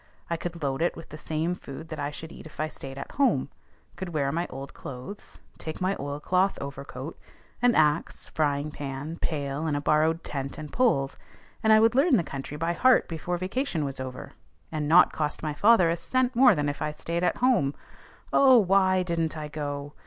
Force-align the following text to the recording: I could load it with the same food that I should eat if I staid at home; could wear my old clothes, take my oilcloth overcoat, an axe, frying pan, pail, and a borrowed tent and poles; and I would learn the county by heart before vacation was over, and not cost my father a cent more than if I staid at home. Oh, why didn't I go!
I 0.31 0.35
could 0.35 0.63
load 0.63 0.81
it 0.81 0.95
with 0.95 1.09
the 1.09 1.17
same 1.19 1.53
food 1.53 1.89
that 1.89 1.99
I 1.99 2.09
should 2.09 2.31
eat 2.31 2.47
if 2.47 2.59
I 2.59 2.69
staid 2.69 2.97
at 2.97 3.11
home; 3.11 3.49
could 3.95 4.09
wear 4.15 4.31
my 4.31 4.47
old 4.49 4.73
clothes, 4.73 5.37
take 5.59 5.79
my 5.79 5.95
oilcloth 5.99 6.57
overcoat, 6.59 7.19
an 7.61 7.75
axe, 7.75 8.25
frying 8.25 8.71
pan, 8.71 9.17
pail, 9.17 9.67
and 9.67 9.77
a 9.77 9.79
borrowed 9.79 10.23
tent 10.23 10.57
and 10.57 10.73
poles; 10.73 11.17
and 11.61 11.71
I 11.71 11.79
would 11.79 11.93
learn 11.93 12.17
the 12.17 12.23
county 12.23 12.55
by 12.55 12.73
heart 12.73 13.07
before 13.07 13.37
vacation 13.37 13.85
was 13.85 13.99
over, 13.99 14.31
and 14.71 14.87
not 14.89 15.13
cost 15.13 15.43
my 15.43 15.53
father 15.53 15.87
a 15.91 15.95
cent 15.97 16.35
more 16.35 16.55
than 16.55 16.67
if 16.67 16.81
I 16.81 16.93
staid 16.93 17.23
at 17.23 17.37
home. 17.37 17.75
Oh, 18.33 18.57
why 18.57 19.03
didn't 19.03 19.37
I 19.37 19.49
go! 19.49 19.93